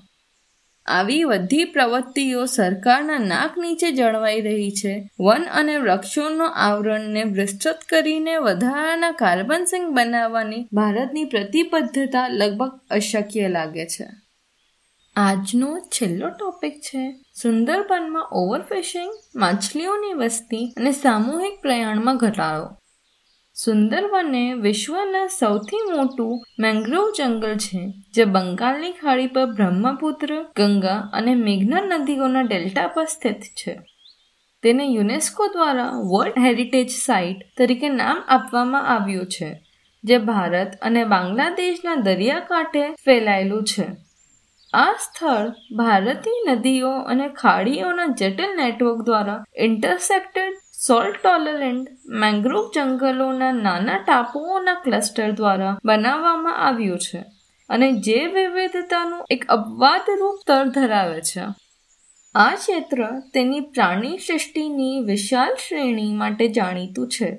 આવી 0.87 1.25
બધી 1.25 1.65
પ્રવૃત્તિઓ 1.65 2.45
સરકારના 2.45 3.19
નાક 3.19 3.59
નીચે 3.59 3.91
જળવાઈ 3.91 4.41
રહી 4.41 4.71
છે. 4.71 5.11
વન 5.21 5.43
અને 5.43 5.77
વૃક્ષોનો 5.77 6.45
આવરણને 6.45 7.23
વિસ્તૃત 7.23 7.79
કરીને 7.89 8.37
વધારાના 8.37 9.11
કાર્બન 9.11 9.65
સિંક 9.65 9.89
બનાવવાની 9.89 10.69
ભારતની 10.73 11.25
પ્રતિબદ્ધતા 11.25 12.29
લગભગ 12.29 12.81
અશક્ય 12.91 13.49
લાગે 13.49 13.87
છે. 13.87 14.07
આજનો 15.17 15.79
છેલ્લો 15.79 16.29
ટોપિક 16.29 16.81
છે 16.81 17.13
સુંદરબનમાં 17.43 18.29
ઓવરફિશિંગ, 18.33 19.13
માછલીઓની 19.37 20.13
વસ્તી 20.13 20.75
અને 20.77 20.93
સામૂહિક 20.93 21.63
પ્રયાણમાં 21.63 22.17
ઘટાડો. 22.17 22.84
સુંદરવને 23.57 24.55
વિશ્વના 24.55 25.27
સૌથી 25.27 25.83
મોટું 25.91 26.31
મેંગ્રોવ 26.59 27.11
જંગલ 27.17 27.53
છે, 27.57 27.83
જે 28.15 28.25
બંગાળની 28.25 28.91
ખાડી 28.93 29.27
પર 29.27 29.45
બ્રહ્મપુત્ર, 29.45 30.31
ગંગા 30.57 30.97
અને 31.13 31.35
મેઘના 31.35 31.83
નદીઓના 31.91 32.43
ડેલ્ટા 32.43 32.87
પર 32.87 33.05
સ્થિત 33.05 33.45
છે. 33.57 33.75
તેને 34.63 34.85
યુનેસ્કો 34.87 35.47
દ્વારા 35.47 35.93
વર્લ્ડ 36.13 36.39
હેરિટેજ 36.39 36.91
સાઇટ 36.97 37.47
તરીકે 37.57 37.89
નામ 37.89 38.25
આપવામાં 38.29 38.87
આવ્યું 38.87 39.27
છે, 39.27 39.51
જે 40.05 40.19
ભારત 40.19 40.75
અને 40.83 41.05
બાંગ્લાદેશના 41.05 41.95
દરિયાકાંઠે 41.95 42.85
ફેલાયેલું 43.05 43.65
છે. 43.65 43.89
આ 44.73 44.93
સ્થળ 44.99 45.49
ભારતીય 45.77 46.55
નદીઓ 46.55 46.93
અને 47.07 47.27
ખાડીઓના 47.29 48.07
જટિલ 48.07 48.53
નેટવર્ક 48.57 49.01
દ્વારા 49.03 49.41
ઇન્ટરસેક્ટેડ 49.57 50.64
સોલ્ટ 50.85 51.15
ટોલરન્ટ 51.17 51.87
મેંગ્રોવ 52.23 52.65
જંગલોના 52.75 53.53
નાના 53.59 54.01
ટાપુઓના 54.01 54.81
ક્લસ્ટર 54.85 55.31
દ્વારા 55.39 55.75
બનાવવામાં 55.85 56.59
આવ્યું 56.67 57.05
છે 57.05 57.21
અને 57.71 57.87
જે 58.07 58.17
વિવિધતાનું 58.35 59.23
એક 59.35 59.47
અપવાદરૂપ 59.57 60.43
સ્તર 60.43 60.67
ધરાવે 60.75 61.21
છે. 61.29 61.45
આ 62.35 62.51
ક્ષેત્ર 62.57 63.01
તેની 63.35 63.63
પ્રાણી 63.75 64.19
સૃષ્ટિની 64.19 64.97
વિશાળ 65.07 65.55
શ્રેણી 65.65 66.11
માટે 66.15 66.45
જાણીતું 66.59 67.09
છે, 67.09 67.31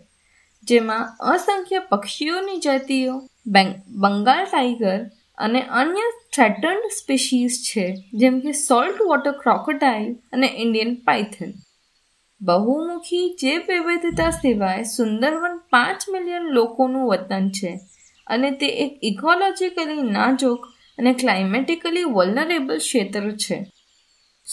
જેમાં 0.67 1.05
અસંખ્ય 1.33 1.81
પક્ષીઓની 1.91 2.63
જાતિઓ 2.65 3.13
બંગાળ 4.01 4.43
ટાઈગર 4.47 4.97
અને 5.37 5.61
અન્ય 5.81 6.07
થ્રેટન્ડ 6.33 6.89
સ્પીશીઝ 6.97 7.59
છે, 7.67 7.85
જેમ 8.21 8.41
કે 8.41 8.57
સોલ્ટ 8.63 9.05
વોટર 9.09 9.37
ક્રોકોડાઇલ 9.43 10.11
અને 10.33 10.49
ઇન્ડિયન 10.63 10.97
પાઇથન 11.07 11.55
બહુમુખી 12.45 13.37
જૈવ 13.41 13.61
વિવિધતા 13.67 14.29
સિવાય 14.29 14.83
સુંદરવન 14.83 15.57
પાંચ 15.57 16.03
મિલિયન 16.11 16.43
લોકોનું 16.43 17.07
વતન 17.07 17.49
છે 17.49 17.79
અને 18.27 18.51
તે 18.51 18.67
એક 18.67 18.99
ઇકોલોજીકલી 19.03 20.01
નાજુક 20.01 20.65
અને 20.97 21.13
ક્લાઇમેટિકલી 21.13 22.03
વલ્નરેબલ 22.03 22.77
ક્ષેત્ર 22.77 23.31
છે. 23.31 23.65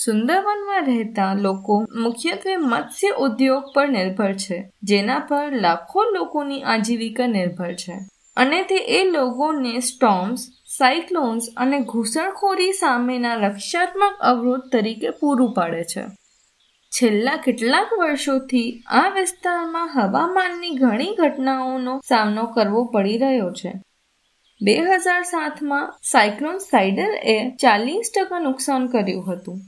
સુંદરવનમાં 0.04 0.86
રહેતા 0.86 1.34
લોકો 1.34 1.80
મુખ્યત્વે 1.80 2.56
મત્સ્ય 2.56 3.08
ઉદ્યોગ 3.08 3.62
પર 3.74 3.88
નિર્ભર 3.88 4.32
છે, 4.32 4.70
જેના 4.82 5.18
પર 5.18 5.52
લાખો 5.52 6.04
લોકોની 6.04 6.62
આજીવિકા 6.62 7.26
નિર્ભર 7.26 7.72
છે. 7.72 7.92
અને 8.36 8.62
તે 8.62 8.76
એ 8.76 9.10
લોકોને 9.10 9.80
સ્ટોમ્સ 9.80 10.40
સાયક્લોન્સ 10.78 11.42
અને 11.56 11.80
ઘૂસણખોરી 11.80 12.72
સામેના 12.72 13.34
રક્ષાત્મક 13.34 14.14
અવરોધ 14.20 14.60
તરીકે 14.72 15.10
પૂરું 15.10 15.54
પાડે 15.54 15.84
છે. 15.84 16.21
છેલ્લા 16.92 17.36
કેટલાક 17.36 17.92
વર્ષોથી 17.98 18.66
આ 18.92 19.08
વિસ્તારમાં 19.08 19.92
હવામાનની 19.94 20.72
ઘણી 20.74 21.14
ઘટનાઓનો 21.14 21.94
સામનો 22.08 22.44
કરવો 22.46 22.82
પડી 22.84 23.18
રહ્યો 23.18 23.52
છે. 23.52 23.72
બે 24.60 24.74
હજાર 24.80 25.22
સાતમાં 25.30 25.86
સાયક્લોન 26.10 26.58
સાઇડર 26.64 27.14
એ 27.34 27.36
ચાલીસ 27.56 28.12
ટકા 28.16 28.42
નુકસાન 28.48 28.86
કર્યું 28.86 29.24
હતું. 29.30 29.58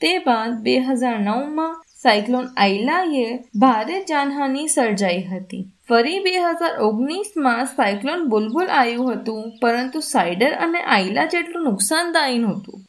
તે 0.00 0.12
બાદ 0.18 0.60
બે 0.62 0.76
હજાર 0.80 1.16
નવમાં 1.20 1.74
સાયક્લોન 2.02 2.52
આઈલાએ 2.56 3.26
ભારે 3.58 4.04
જાનહાનિ 4.10 4.68
સર્જાઈ 4.68 5.22
હતી. 5.30 5.64
ફરી 5.88 6.18
બે 6.18 6.38
હજાર 6.38 6.74
ઓગણીસમાં 6.88 7.66
સાયક્લોન 7.76 8.28
બુલબુલ 8.28 8.74
આવ્યું 8.80 9.14
હતું, 9.14 9.44
પરંતુ 9.62 10.08
સાઇડર 10.12 10.52
અને 10.66 10.80
આઈલા 10.82 11.30
જેટલું 11.34 11.64
નુકસાનદાયી 11.64 12.38
નહોતું. 12.38 12.83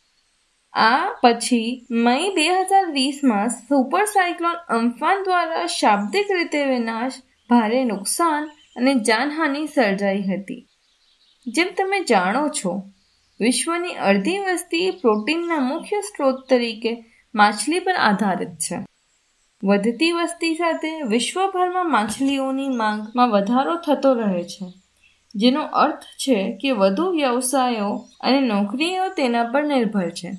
આ 0.76 1.04
પછી 1.22 1.68
મઈ 2.06 2.30
બે 2.36 2.46
હજાર 2.46 2.88
વીસમાં 2.92 3.50
સુપર 3.50 4.06
સાયક્લોન 4.06 4.56
અમ્ફાન 4.70 5.22
દ્વારા 5.24 5.66
શાબ્દિક 5.66 6.32
રીતે 6.32 6.62
વિનાશ, 6.66 7.18
ભારે 7.50 7.84
નુકસાન 7.84 8.50
અને 8.76 8.94
જાનહાનિ 9.02 9.62
સર્જાઈ 9.68 10.22
હતી. 10.22 10.62
જેમ 11.48 11.70
તમે 11.78 12.00
જાણો 12.04 12.42
છો, 12.50 12.74
વિશ્વની 13.40 13.96
અડધી 14.02 14.40
વસ્તી 14.40 14.90
પ્રોટીનના 14.92 15.60
મુખ્ય 15.60 16.02
સ્ત્રોત 16.02 16.42
તરીકે 16.50 16.92
માછલી 17.36 17.80
પર 17.80 17.96
આધારિત 18.00 18.58
છે. 18.60 18.80
વધતી 19.64 20.12
વસ્તી 20.12 20.56
સાથે 20.56 20.92
વિશ્વભરમાં 21.04 21.92
માછલીઓની 21.92 22.74
માંગમાં 22.76 23.30
વધારો 23.30 23.76
થતો 23.78 24.12
રહે 24.14 24.44
છે, 24.44 24.68
જેનો 25.36 25.64
અર્થ 25.84 26.06
છે 26.18 26.38
કે 26.58 26.72
વધુ 26.72 27.06
વ્યવસાયો 27.12 27.94
અને 28.22 28.40
નોકરીઓ 28.42 29.08
તેના 29.10 29.44
પર 29.44 29.64
નિર્ભર 29.64 30.10
છે. 30.10 30.32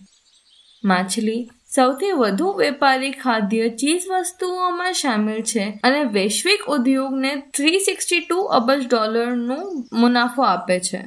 માછલી 0.87 1.51
સૌથી 1.75 2.13
વધુ 2.13 2.53
વેપારી 2.53 3.13
ખાદ્ય 3.13 3.69
ચીજ 3.69 4.03
વસ્તુઓમાં 4.11 4.93
સામેલ 4.93 5.43
છે 5.43 5.81
અને 5.85 6.05
વૈશ્વિક 6.05 6.63
ઉદ્યોગને 6.69 7.37
થ્રી 7.37 7.79
સિક્સટી 7.79 8.21
ટુ 8.21 8.39
અબજ 8.41 8.89
ડોલરનું 8.89 9.85
મુનાફો 9.93 10.43
આપે 10.43 10.81
છે. 10.81 11.05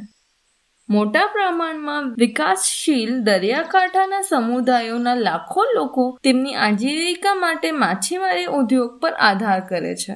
મોટા 0.90 1.26
પ્રમાણમાં 1.26 2.14
વિકાસશીલ 2.14 3.20
દરિયાકાંઠાના 3.20 4.22
સમુદાયોના 4.22 5.16
લાખો 5.16 5.64
લોકો 5.64 6.20
તેમની 6.24 6.56
આજીવિકા 6.56 7.36
માટે 7.36 7.72
માછીમારી 7.72 8.46
ઉદ્યોગ 8.46 9.00
પર 9.00 9.12
આધાર 9.14 9.60
કરે 9.60 9.96
છે. 9.96 10.16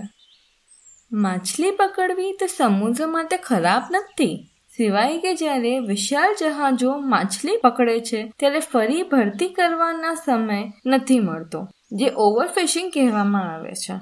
માછલી 1.12 1.72
પકડવી 1.72 2.32
તે 2.32 2.48
સમુદ્ર 2.48 3.08
માટે 3.08 3.38
ખરાબ 3.38 3.84
નથી. 3.92 4.48
સિવાય 4.78 5.18
કે 5.18 5.36
જ્યારે 5.36 5.80
વિશાળ 5.80 6.36
જહાજો 6.40 6.98
માછલી 6.98 7.58
પકડે 7.64 8.00
છે, 8.00 8.22
ત્યારે 8.40 8.60
ફરી 8.60 9.04
ભરતી 9.04 9.48
કરવાના 9.48 10.14
સમય 10.14 10.60
નથી 10.86 11.20
મળતો, 11.20 11.68
જે 11.92 12.08
ઓવરફિશિંગ 12.18 12.90
કહેવામાં 12.94 13.54
આવે 13.54 13.74
છે. 13.74 13.98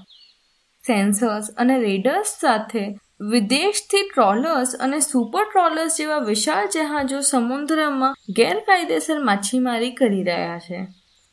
સેન્સર્સ 0.87 1.49
અને 1.57 1.75
રેડર્સ 1.79 2.31
સાથે 2.41 2.85
વિદેશથી 3.19 4.05
ટ્રોલર્સ 4.07 4.71
અને 4.75 4.99
સુપર 4.99 5.43
ટ્રોલર્સ 5.43 5.97
જેવા 5.97 6.17
વિશાળ 6.17 6.65
જહાજો 6.67 7.19
સમુદ્રમાં 7.21 8.17
ગેરકાયદેસર 8.29 9.19
માછીમારી 9.19 9.91
કરી 9.91 10.23
રહ્યા 10.23 10.57
છે, 10.59 10.79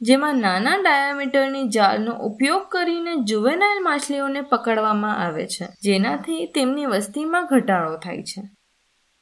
જેમાં 0.01 0.37
નાના 0.37 0.77
ડાયામીટરની 0.77 1.69
જાળનો 1.69 2.13
ઉપયોગ 2.13 2.69
કરીને 2.69 3.17
જુવેનાઇલ 3.25 3.81
માછલીઓને 3.83 4.41
પકડવામાં 4.41 5.17
આવે 5.25 5.47
છે, 5.47 5.67
જેનાથી 5.83 6.47
તેમની 6.47 6.87
વસ્તીમાં 6.87 7.47
ઘટાડો 7.47 7.97
થાય 7.97 8.23
છે. 8.23 8.43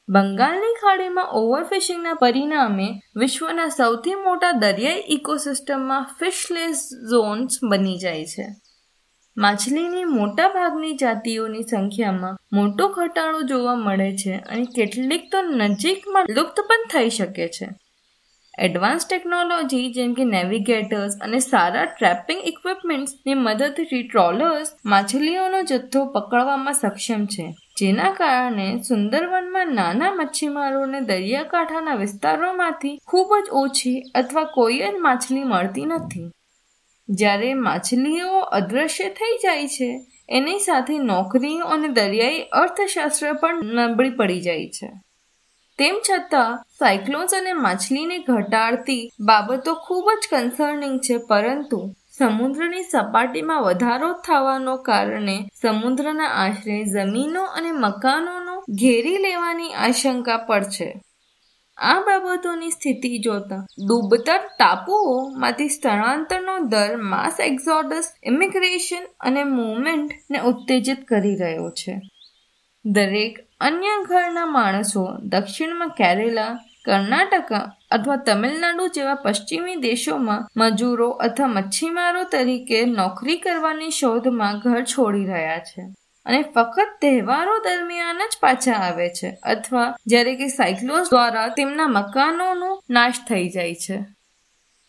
બંગાળની 0.09 0.75
ખાડીમાં 0.83 1.31
ઓવરફિશિંગના 1.31 2.15
પરિણામે 2.15 3.01
વિશ્વના 3.17 3.69
સૌથી 3.69 4.15
મોટા 4.15 4.53
દરિયાઈ 4.53 5.03
ઇકોસિસ્ટમમાં 5.09 6.05
ફિશલેસ 6.21 6.83
ઝોન્સ 7.11 7.59
બની 7.71 7.97
જાય 7.97 8.25
છે. 8.25 8.47
માછલીની 9.37 10.05
મોટા 10.05 10.49
ભાગની 10.49 10.93
જાતિઓની 10.93 11.63
સંખ્યામાં 11.63 12.37
મોટો 12.53 12.89
ઘટાડો 12.89 13.43
જોવા 13.43 13.75
મળે 13.75 14.17
છે 14.17 14.35
અને 14.35 14.65
કેટલીક 14.65 15.25
તો 15.33 15.43
નજીકમાં 15.43 16.27
લુપ્ત 16.37 16.61
પણ 16.61 16.89
થઈ 16.93 17.11
શકે 17.11 17.49
છે. 17.49 17.67
એડવાન્સ 18.59 19.07
ટેકનોલોજી 19.07 19.93
જેમ 19.93 20.15
કે 20.15 20.25
નેવિગેટર્સ 20.25 21.17
અને 21.21 21.39
સારા 21.39 21.85
ટ્રેપિંગ 21.85 22.41
ઇક્વિપમેન્ટ્સની 22.45 23.35
મદદથી 23.35 24.03
ટ્રોલર્સ 24.03 24.73
માછલીઓનો 24.85 25.63
જથ્થો 25.63 26.05
પકડવામાં 26.07 26.75
સક્ષમ 26.75 27.25
છે. 27.25 27.55
જેના 27.79 28.11
કારણે 28.11 28.83
સુંદરવનમાં 28.83 29.75
નાના 29.75 30.15
મચ્છીમારોને 30.15 31.01
દરિયાકાંઠાના 31.01 31.95
વિસ્તારોમાંથી 31.95 32.99
ખૂબ 33.07 33.37
જ 33.47 33.49
ઓછી 33.53 34.03
અથવા 34.15 34.45
કોઈ 34.45 34.79
જ 34.79 34.93
માછલી 34.99 35.45
મળતી 35.45 35.85
નથી. 35.85 36.31
જ્યારે 37.09 37.55
માછલીઓ 37.55 38.39
અદૃશ્ય 38.39 39.09
થઈ 39.09 39.37
જાય 39.43 39.67
છે, 39.67 40.01
એની 40.29 40.59
સાથે 40.59 40.99
નોકરીઓ 40.99 41.65
અને 41.65 41.89
દરિયાઈ 41.89 42.41
અર્થશાસ્ત્ર 42.53 43.33
પણ 43.33 43.65
નબળી 43.65 44.11
પડી 44.11 44.41
જાય 44.41 44.69
છે. 44.69 45.06
તેમ 45.79 45.95
છતાં, 46.11 46.65
સાયક્લોન્સ 46.79 47.35
અને 47.35 47.53
માછલીને 47.53 48.19
ઘટાડતી 48.19 49.13
બાબતો 49.21 49.75
ખૂબ 49.75 50.11
જ 50.23 50.29
કન્સર્નિંગ 50.31 51.01
છે, 51.01 51.17
પરંતુ 51.17 51.95
સમુદ્રની 52.19 52.83
સપાટીમાં 52.83 53.63
વધારો 53.63 54.13
થવાનો 54.13 54.77
કારણે 54.77 55.49
સમુદ્રના 55.63 56.27
આશરે 56.27 56.85
જમીનો 56.85 57.43
અને 57.43 57.73
મકાનોનો 57.73 58.61
ઘેરી 58.61 59.17
લેવાની 59.17 59.73
આશંકા 59.73 60.37
પણ 60.37 60.63
છે. 60.63 61.01
આ 61.79 62.01
બાબતોની 62.01 62.71
સ્થિતિ 62.71 63.19
જોતા, 63.19 63.67
ડૂબતા 63.87 64.39
ટાપુઓમાંથી 64.39 65.69
સ્થળાંતરનો 65.69 66.59
દર 66.59 66.97
માસ 66.97 67.41
એક્ઝોડસ 67.41 68.13
ઇમિગ્રેશન 68.25 69.07
અને 69.21 69.45
મુવમેન્ટને 69.45 70.39
ઉત્તેજિત 70.41 71.05
કરી 71.05 71.37
રહ્યો 71.37 71.71
છે. 71.71 72.01
દરેક 72.85 73.46
અન્ય 73.61 74.05
ઘરના 74.09 74.47
માણસો 74.47 75.17
દક્ષિણમાં 75.23 75.89
કેરેલા, 75.89 76.59
કર્ણાટક 76.85 77.53
અથવા 77.91 78.17
તમિલનાડુ 78.17 78.87
જેવા 78.87 79.15
પશ્ચિમી 79.15 79.77
દેશોમાં 79.77 80.47
મજૂરો 80.57 81.11
અથવા 81.11 81.47
મચ્છીમારો 81.47 82.25
તરીકે 82.25 82.85
નોકરી 82.85 83.37
કરવાની 83.37 83.91
શોધમાં 83.91 84.59
ઘર 84.59 84.85
છોડી 84.85 85.27
રહ્યા 85.27 85.59
છે. 85.59 85.83
અને 86.27 86.43
ફક્ત 86.43 86.89
તહેવારો 87.01 87.59
દરમિયાન 87.59 88.19
જ 88.19 88.39
પાછા 88.41 88.73
આવે 88.73 89.09
છે 89.09 89.39
અથવા 89.43 89.97
જ્યારે 90.07 90.37
કે 90.37 90.49
સાયક્લોન્સ 90.49 91.11
દ્વારા 91.11 91.49
તેમના 91.49 91.87
મકાનોનો 91.87 92.83
નાશ 92.91 93.15
થઈ 93.29 93.49
જાય 93.49 93.75
છે. 93.75 93.99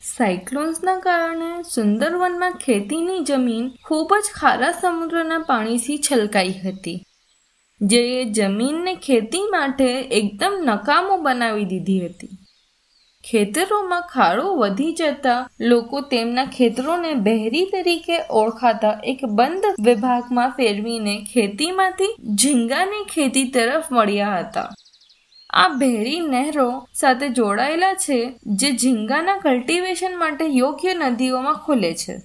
સાયક્લોન્સના 0.01 0.99
કારણે 0.99 1.61
સુંદરવનમાં 1.61 2.51
ખેતીની 2.51 3.19
જમીન 3.19 3.69
ખૂબ 3.85 4.13
જ 4.13 4.39
ખારા 4.39 4.71
સમુદ્રના 4.71 5.39
પાણીથી 5.39 5.99
છલકાઈ 6.11 6.53
હતી. 6.65 7.03
જે 7.81 8.25
જમીનને 8.25 8.95
ખેતી 8.95 9.47
માટે 9.51 9.87
એકદમ 10.11 10.53
નકામો 10.65 11.17
બનાવી 11.17 11.65
દીધી 11.65 11.99
હતી. 11.99 12.37
ખેતરોમાં 13.23 14.01
ખાડો 14.01 14.55
વધી 14.55 14.93
જતા 14.93 15.49
લોકો 15.59 16.01
તેમના 16.01 16.45
ખેતરોને 16.45 17.13
બહેરી 17.13 17.65
તરીકે 17.65 18.17
ઓળખાતા 18.29 18.99
એક 19.03 19.25
બંધ 19.25 19.65
વિભાગમાં 19.79 20.49
ફેરવીને 20.49 21.25
ખેતીમાંથી 21.33 22.15
ઝીંગાની 22.35 23.03
ખેતી 23.03 23.43
તરફ 23.43 23.91
મળ્યા 23.91 24.39
હતા. 24.39 24.69
આ 25.49 25.67
બહેરી 25.67 26.19
નહેરો 26.19 26.87
સાથે 26.93 27.29
જોડાયેલા 27.29 27.93
છે, 27.93 28.19
જે 28.45 28.71
ઝીંગાના 28.71 29.37
કલ્ટિવેશન 29.37 30.17
માટે 30.17 30.45
યોગ્ય 30.45 30.93
નદીઓમાં 30.93 31.53
ખુલે 31.53 31.93
છે. 31.93 32.17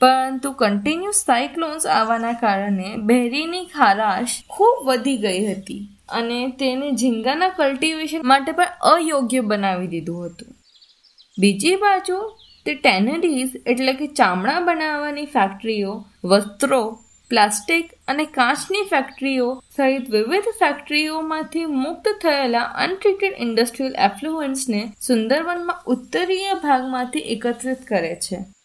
પરંતુ 0.00 0.50
કન્ટિન્યુઅસ 0.52 1.18
સાયક્લોન્સ 1.26 1.86
આવવાના 1.86 2.32
કારણે 2.32 2.88
બહેરીની 2.96 3.64
ખારાશ 3.64 4.32
ખૂબ 4.48 4.82
વધી 4.86 5.16
ગઈ 5.16 5.46
હતી 5.46 5.88
અને 6.08 6.40
તેને 6.48 6.90
ઝીંગાના 6.90 7.48
કલ્ટિવેશન 7.48 8.20
માટે 8.24 8.52
પણ 8.52 8.64
અયોગ્ય 8.82 9.40
બનાવી 9.40 9.86
દીધું 9.86 10.26
હતું. 10.26 10.48
બીજી 11.38 11.76
બાજુ, 11.76 12.18
તે 12.66 12.74
ટેનરીઝ 12.74 13.54
એટલે 13.66 13.92
કે 13.92 14.06
ચામડા 14.06 14.60
બનાવવાની 14.60 15.24
ફેક્ટરીઓ, 15.24 16.04
વસ્ત્રો, 16.24 16.98
પ્લાસ્ટિક 17.30 17.86
અને 18.08 18.24
કાચની 18.24 18.82
ફેક્ટરીઓ 18.82 19.62
સહિત 19.76 20.10
વિવિધ 20.10 20.50
ફેક્ટરીઓમાંથી 20.58 21.64
મુક્ત 21.66 22.08
થયેલા 22.22 22.60
અનટ્રીટેડ 22.60 23.34
ઇન્ડસ્ટ્રીયલ 23.38 23.96
એફ્લુઅન્સને 23.98 24.82
સુંદરવનમાં 25.06 25.82
ઉત્તરીય 25.86 26.54
ભાગમાંથી 26.54 27.18
એકત્રિત 27.18 27.82
કરે 27.88 28.14
છે. 28.14 28.55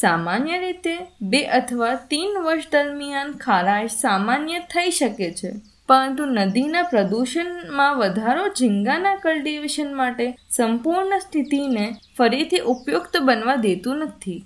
સામાન્ય 0.00 0.58
રીતે 0.58 0.94
બે 1.22 1.40
અથવા 1.42 1.94
ત્રણ 1.94 2.44
વર્ષ 2.44 2.68
દરમિયાન 2.72 3.32
ખારાશ 3.32 3.96
સામાન્ય 4.00 4.58
થઈ 4.58 4.90
શકે 4.90 5.30
છે. 5.30 5.50
પરંતુ 5.86 6.24
નદીના 6.24 6.82
પ્રદૂષણમાં 6.82 7.98
વધારો 7.98 8.44
ઝીંગાના 8.48 9.14
કલ્ટિવેશન 9.14 9.96
માટે 9.96 10.26
સંપૂર્ણ 10.56 11.18
સ્થિતિને 11.18 11.96
ફરીથી 12.18 12.58
ઉપયુક્ત 12.58 13.16
બનવા 13.18 13.54
દેતું 13.54 13.96
નથી. 13.96 14.44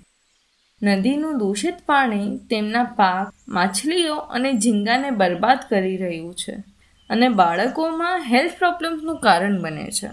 નદીનું 0.81 1.37
દૂષિત 1.37 1.77
પાણી 1.85 2.37
તેમના 2.49 2.83
પાક, 2.83 3.33
માછલીઓ 3.47 4.15
અને 4.15 4.51
ઝીંગાને 4.53 5.09
બરબાદ 5.11 5.59
કરી 5.69 5.97
રહ્યું 5.97 6.33
છે 6.33 6.55
અને 7.09 7.29
બાળકોમાં 7.29 8.21
હેલ્થ 8.21 8.57
પ્રોબ્લેમ્સનું 8.57 9.19
કારણ 9.19 9.61
બને 9.61 9.87
છે. 9.91 10.09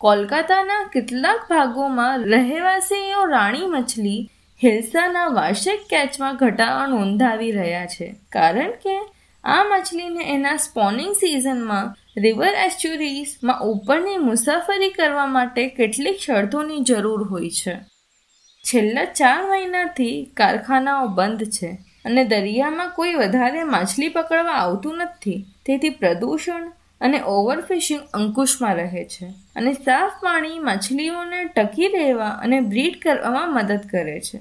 કોલકાતાના 0.00 0.88
કેટલાક 0.92 1.40
ભાગોમાં 1.50 2.24
રહેવાસીઓ 2.24 3.24
રાણી 3.24 3.66
મછલી 3.66 4.30
હિલ્સાના 4.62 5.26
વાર્ષિક 5.26 5.80
કેચમાં 5.90 6.36
ઘટાડો 6.36 6.86
નોંધાવી 6.86 7.52
રહ્યા 7.52 7.86
છે. 7.86 8.14
કારણ 8.32 8.70
કે 8.70 8.98
આ 9.44 9.64
માછલીને 9.64 10.34
એના 10.34 10.56
સ્પોનિંગ 10.56 11.12
સિઝનમાં 11.12 11.96
રિવર 12.20 12.48
એસ્ચ્યુરીઝમાં 12.48 13.60
ઉપરની 13.60 14.16
મુસાફરી 14.16 14.90
કરવા 14.90 15.26
માટે 15.26 15.68
કેટલીક 15.68 16.18
શરતોની 16.18 16.80
જરૂર 16.80 17.22
હોય 17.22 17.50
છે. 17.50 17.74
છેલ્લા 18.62 19.04
ચાર 19.04 19.50
મહિનાથી 19.50 20.32
કારખાનાઓ 20.36 21.06
બંધ 21.06 21.44
છે 21.44 21.78
અને 22.04 22.24
દરિયામાં 22.24 22.90
કોઈ 22.90 23.14
વધારે 23.14 23.64
માછલી 23.64 24.08
પકડવા 24.08 24.52
આવતું 24.52 24.96
નથી. 24.96 25.46
તેથી 25.66 25.88
પ્રદૂષણ 25.88 26.72
અને 27.00 27.18
ઓવરફિશિંગ 27.26 28.02
અંકુશમાં 28.14 28.76
રહે 28.76 29.04
છે. 29.04 29.26
અને 29.56 29.72
સાફ 29.86 30.14
પાણી 30.22 30.58
માછલીઓને 30.58 31.40
ટકી 31.56 31.88
રહેવા 31.88 32.34
અને 32.44 32.60
બ્રીડ 32.60 33.00
કરવામાં 33.02 33.54
મદદ 33.54 33.82
કરે 33.90 34.18
છે. 34.20 34.40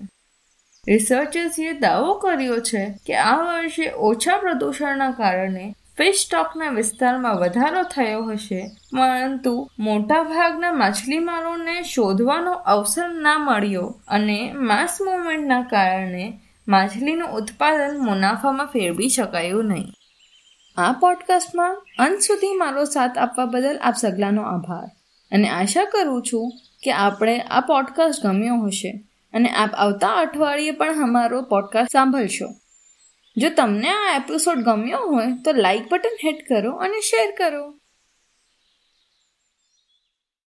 રિસર્ચર્સે 0.88 1.72
દાવો 1.80 2.12
કર્યો 2.14 2.60
છે 2.70 2.84
કે 3.08 3.16
આ 3.22 3.40
વર્ષે 3.40 3.88
ઓછા 4.10 4.38
પ્રદૂષણના 4.38 5.12
કારણે 5.12 5.66
ફિશ 5.98 6.22
સ્ટોકના 6.22 6.70
વિસ્તારમાં 6.70 7.38
વધારો 7.42 7.84
થયો 7.94 8.24
હશે, 8.24 8.62
પરંતુ 8.92 9.54
મોટાભાગના 9.80 10.74
માછલીમારોને 10.74 11.76
શોધવાનો 11.84 12.54
અવસર 12.74 13.10
ના 13.26 13.38
મળ્યો 13.40 13.86
અને 14.08 14.40
માસ 14.70 14.98
મુવમેન્ટના 15.02 15.62
કારણે 15.74 16.26
માછલીનું 16.68 17.36
ઉત્પાદન 17.40 18.02
મુનાફામાં 18.04 18.74
ફેરવી 18.74 19.10
શકાયું 19.10 19.66
નહીં. 19.66 19.95
આ 20.78 20.92
પોડકાસ્ટમાં 20.92 21.76
અંત 22.00 22.20
સુધી 22.20 22.54
મારો 22.54 22.84
સાથ 22.84 23.18
આપવા 23.18 23.46
બદલ 23.46 23.80
આપ 23.82 23.94
સગલાનો 23.96 24.42
આભાર. 24.42 24.92
અને 25.32 25.50
આશા 25.50 25.84
કરું 25.84 26.24
છું 26.34 26.52
કે 26.84 26.92
આપણે 26.92 27.40
આ 27.40 27.60
પોડકાસ્ટ 27.60 28.26
ગમ્યો 28.26 28.56
હશે 28.56 29.04
અને 29.34 29.50
આપ 29.50 29.74
આવતા 29.74 30.08
અઠવાડિયે 30.08 30.72
પણ 30.72 31.04
અમારો 31.04 31.42
પોડકાસ્ટ 31.42 31.92
સાંભળશો. 31.92 32.46
જો 33.38 33.50
તમને 33.50 33.90
આ 33.90 34.16
એપિસોડ 34.16 34.58
ગમ્યો 34.58 35.00
હોય 35.00 35.26
તો 35.46 35.52
લાઇક 35.52 35.92
બટન 35.92 36.28
હિટ 36.28 36.54
કરો 36.54 36.72
અને 36.72 37.02
શેર 37.02 37.36
કરો. 37.38 37.75